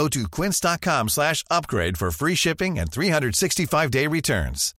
Go 0.00 0.08
to 0.08 0.26
quince.com 0.30 1.08
slash 1.10 1.44
upgrade 1.50 1.98
for 1.98 2.10
free 2.10 2.34
shipping 2.34 2.78
and 2.78 2.86
365-day 2.90 4.06
returns. 4.06 4.72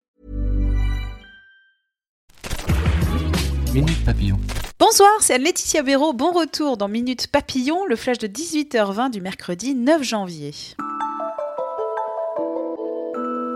Minute 3.71 4.03
Papillon. 4.03 4.39
Bonsoir, 4.79 5.11
c'est 5.19 5.37
Laetitia 5.37 5.83
Béraud. 5.83 6.13
Bon 6.13 6.31
retour 6.31 6.75
dans 6.75 6.87
Minute 6.87 7.27
Papillon, 7.27 7.85
le 7.85 7.95
flash 7.95 8.17
de 8.17 8.27
18h20 8.27 9.11
du 9.11 9.21
mercredi 9.21 9.75
9 9.75 10.01
janvier. 10.01 10.55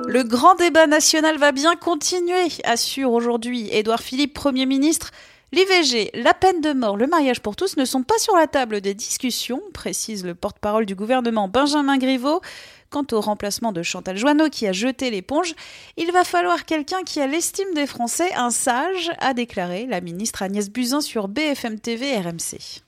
Le 0.08 0.22
grand 0.22 0.54
débat 0.54 0.86
national 0.86 1.40
va 1.40 1.52
bien 1.52 1.76
continuer, 1.76 2.46
assure 2.64 3.12
aujourd'hui 3.12 3.70
Édouard 3.72 4.02
Philippe, 4.02 4.36
Premier 4.36 4.68
ministre. 4.68 5.10
L'IVG, 5.56 6.12
la 6.16 6.34
peine 6.34 6.60
de 6.60 6.74
mort, 6.74 6.98
le 6.98 7.08
mariage 7.08 7.40
pour 7.40 7.56
tous 7.56 7.78
ne 7.78 7.86
sont 7.86 8.04
pas 8.04 8.18
sur 8.18 8.36
la 8.36 8.46
table 8.46 8.82
des 8.82 8.94
discussions, 8.94 9.62
précise 9.74 10.26
le 10.26 10.36
porte-parole 10.36 10.86
du 10.86 10.96
gouvernement 10.96 11.48
Benjamin 11.48 11.98
Griveaux. 11.98 12.42
Quant 12.90 13.06
au 13.14 13.22
remplacement 13.22 13.72
de 13.72 13.82
Chantal 13.82 14.18
Joanneau 14.18 14.50
qui 14.50 14.68
a 14.68 14.74
jeté 14.74 15.10
l'éponge, 15.12 15.56
il 15.96 16.12
va 16.12 16.26
falloir 16.26 16.66
quelqu'un 16.66 17.04
qui 17.04 17.22
a 17.22 17.28
l'estime 17.28 17.74
des 17.74 17.88
Français, 17.88 18.34
un 18.36 18.50
sage, 18.50 19.14
a 19.20 19.34
déclaré 19.34 19.86
la 19.86 20.02
ministre 20.02 20.42
Agnès 20.44 20.70
Buzyn 20.70 21.00
sur 21.00 21.30
BFM 21.30 21.80
TV 21.80 22.18
RMC. 22.18 22.84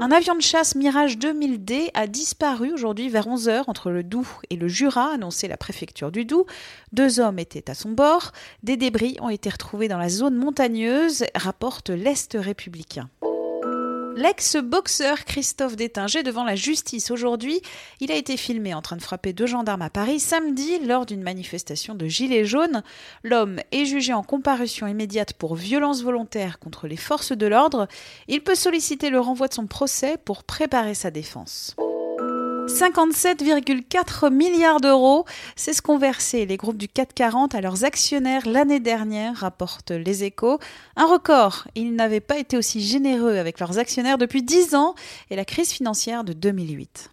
Un 0.00 0.12
avion 0.12 0.36
de 0.36 0.40
chasse 0.40 0.76
Mirage 0.76 1.18
2000D 1.18 1.90
a 1.92 2.06
disparu 2.06 2.72
aujourd'hui 2.72 3.08
vers 3.08 3.26
11h 3.26 3.64
entre 3.66 3.90
le 3.90 4.04
Doubs 4.04 4.28
et 4.48 4.54
le 4.54 4.68
Jura, 4.68 5.14
annoncé 5.14 5.48
la 5.48 5.56
préfecture 5.56 6.12
du 6.12 6.24
Doubs. 6.24 6.46
Deux 6.92 7.18
hommes 7.18 7.40
étaient 7.40 7.68
à 7.68 7.74
son 7.74 7.90
bord. 7.90 8.30
Des 8.62 8.76
débris 8.76 9.16
ont 9.20 9.28
été 9.28 9.50
retrouvés 9.50 9.88
dans 9.88 9.98
la 9.98 10.08
zone 10.08 10.36
montagneuse, 10.36 11.24
rapporte 11.34 11.90
l'Est 11.90 12.36
républicain. 12.38 13.10
L'ex-boxeur 14.18 15.24
Christophe 15.24 15.76
Détinger 15.76 16.24
devant 16.24 16.42
la 16.42 16.56
justice 16.56 17.12
aujourd'hui. 17.12 17.62
Il 18.00 18.10
a 18.10 18.16
été 18.16 18.36
filmé 18.36 18.74
en 18.74 18.82
train 18.82 18.96
de 18.96 19.00
frapper 19.00 19.32
deux 19.32 19.46
gendarmes 19.46 19.82
à 19.82 19.90
Paris 19.90 20.18
samedi 20.18 20.80
lors 20.80 21.06
d'une 21.06 21.22
manifestation 21.22 21.94
de 21.94 22.06
Gilets 22.06 22.44
jaunes. 22.44 22.82
L'homme 23.22 23.60
est 23.70 23.84
jugé 23.84 24.12
en 24.12 24.24
comparution 24.24 24.88
immédiate 24.88 25.34
pour 25.34 25.54
violence 25.54 26.02
volontaire 26.02 26.58
contre 26.58 26.88
les 26.88 26.96
forces 26.96 27.30
de 27.30 27.46
l'ordre. 27.46 27.86
Il 28.26 28.40
peut 28.40 28.56
solliciter 28.56 29.10
le 29.10 29.20
renvoi 29.20 29.46
de 29.46 29.54
son 29.54 29.68
procès 29.68 30.16
pour 30.16 30.42
préparer 30.42 30.94
sa 30.94 31.12
défense. 31.12 31.76
57,4 32.68 34.30
milliards 34.30 34.80
d'euros, 34.80 35.24
c'est 35.56 35.72
ce 35.72 35.80
qu'ont 35.80 35.98
versé 35.98 36.44
les 36.44 36.56
groupes 36.56 36.76
du 36.76 36.86
440 36.86 37.54
à 37.54 37.60
leurs 37.60 37.84
actionnaires 37.84 38.46
l'année 38.46 38.78
dernière, 38.78 39.34
rapportent 39.36 39.90
les 39.90 40.24
échos. 40.24 40.58
Un 40.96 41.06
record, 41.06 41.66
ils 41.74 41.94
n'avaient 41.94 42.20
pas 42.20 42.38
été 42.38 42.56
aussi 42.56 42.80
généreux 42.80 43.36
avec 43.36 43.58
leurs 43.58 43.78
actionnaires 43.78 44.18
depuis 44.18 44.42
10 44.42 44.74
ans 44.74 44.94
et 45.30 45.36
la 45.36 45.44
crise 45.44 45.70
financière 45.70 46.24
de 46.24 46.34
2008. 46.34 47.10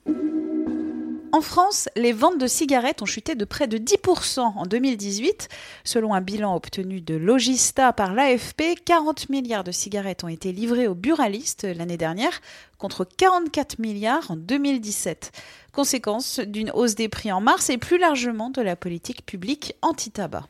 En 1.35 1.41
France, 1.41 1.89
les 1.97 2.13
ventes 2.13 2.37
de 2.37 2.47
cigarettes 2.47 3.01
ont 3.01 3.05
chuté 3.05 3.35
de 3.35 3.43
près 3.43 3.67
de 3.67 3.77
10% 3.77 4.39
en 4.39 4.65
2018. 4.65 5.49
Selon 5.83 6.13
un 6.13 6.21
bilan 6.21 6.55
obtenu 6.55 7.01
de 7.01 7.15
Logista 7.15 7.91
par 7.91 8.13
l'AFP, 8.13 8.81
40 8.85 9.27
milliards 9.27 9.65
de 9.65 9.73
cigarettes 9.73 10.23
ont 10.23 10.29
été 10.29 10.53
livrées 10.53 10.87
aux 10.87 10.95
buralistes 10.95 11.65
l'année 11.65 11.97
dernière, 11.97 12.39
contre 12.77 13.03
44 13.03 13.79
milliards 13.79 14.31
en 14.31 14.37
2017. 14.37 15.33
Conséquence 15.73 16.39
d'une 16.39 16.71
hausse 16.71 16.95
des 16.95 17.09
prix 17.09 17.33
en 17.33 17.41
mars 17.41 17.69
et 17.69 17.77
plus 17.77 17.97
largement 17.97 18.49
de 18.49 18.61
la 18.61 18.77
politique 18.77 19.25
publique 19.25 19.75
anti-tabac. 19.81 20.47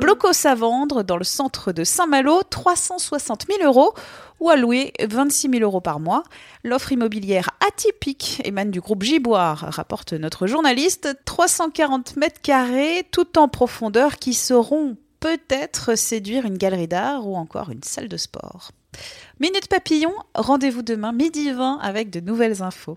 Blocos 0.00 0.46
à 0.46 0.54
vendre 0.54 1.02
dans 1.02 1.18
le 1.18 1.24
centre 1.24 1.72
de 1.72 1.84
Saint-Malo, 1.84 2.42
360 2.48 3.44
000 3.58 3.70
euros 3.70 3.92
ou 4.40 4.48
à 4.48 4.56
louer 4.56 4.94
26 4.98 5.50
000 5.50 5.62
euros 5.62 5.82
par 5.82 6.00
mois. 6.00 6.22
L'offre 6.64 6.92
immobilière 6.92 7.50
atypique 7.68 8.40
émane 8.44 8.70
du 8.70 8.80
groupe 8.80 9.02
Giboire, 9.02 9.66
rapporte 9.68 10.14
notre 10.14 10.46
journaliste. 10.46 11.18
340 11.26 12.16
mètres 12.16 12.40
carrés 12.40 13.06
tout 13.12 13.38
en 13.38 13.48
profondeur 13.48 14.16
qui 14.16 14.32
sauront 14.32 14.96
peut-être 15.20 15.96
séduire 15.98 16.46
une 16.46 16.56
galerie 16.56 16.88
d'art 16.88 17.28
ou 17.28 17.36
encore 17.36 17.68
une 17.68 17.82
salle 17.82 18.08
de 18.08 18.16
sport. 18.16 18.70
Minute 19.38 19.68
Papillon, 19.68 20.14
rendez-vous 20.34 20.82
demain 20.82 21.12
midi 21.12 21.52
20 21.52 21.78
avec 21.82 22.08
de 22.08 22.20
nouvelles 22.20 22.62
infos. 22.62 22.96